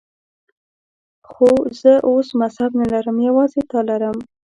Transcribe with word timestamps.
خو 1.31 1.49
زه 1.79 1.93
اوس 2.09 2.27
مذهب 2.41 2.71
نه 2.81 2.85
لرم، 2.93 3.17
یوازې 3.27 3.61
تا 3.71 3.79
لرم. 3.89 4.17